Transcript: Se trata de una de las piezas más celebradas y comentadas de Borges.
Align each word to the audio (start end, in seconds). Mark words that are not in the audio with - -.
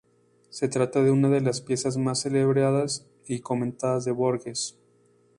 Se 0.49 0.67
trata 0.67 1.03
de 1.03 1.11
una 1.11 1.29
de 1.29 1.41
las 1.41 1.61
piezas 1.61 1.95
más 1.95 2.21
celebradas 2.21 3.05
y 3.27 3.39
comentadas 3.41 4.03
de 4.03 4.11
Borges. 4.11 4.75